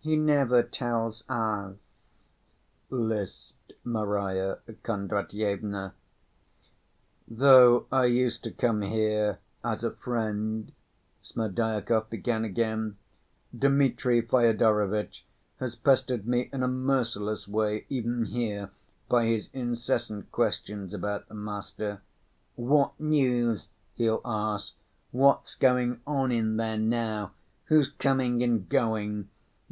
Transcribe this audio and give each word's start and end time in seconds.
"He 0.00 0.16
never 0.16 0.62
tells 0.62 1.22
us," 1.28 1.76
lisped 2.90 3.74
Marya 3.84 4.58
Kondratyevna. 4.82 5.92
"Though 7.28 7.86
I 7.92 8.06
used 8.06 8.42
to 8.44 8.50
come 8.50 8.80
here 8.82 9.38
as 9.62 9.84
a 9.84 9.90
friend," 9.90 10.72
Smerdyakov 11.22 12.10
began 12.10 12.44
again, 12.44 12.96
"Dmitri 13.56 14.22
Fyodorovitch 14.22 15.24
has 15.60 15.76
pestered 15.76 16.26
me 16.26 16.48
in 16.52 16.62
a 16.62 16.68
merciless 16.68 17.46
way 17.46 17.84
even 17.88 18.24
here 18.24 18.70
by 19.08 19.26
his 19.26 19.50
incessant 19.52 20.32
questions 20.32 20.94
about 20.94 21.28
the 21.28 21.34
master. 21.34 22.00
'What 22.56 22.98
news?' 22.98 23.68
he'll 23.94 24.22
ask. 24.24 24.74
'What's 25.12 25.54
going 25.54 26.00
on 26.06 26.32
in 26.32 26.56
there 26.56 26.78
now? 26.78 27.32
Who's 27.66 27.90
coming 27.90 28.42
and 28.42 28.68
going? 28.68 29.28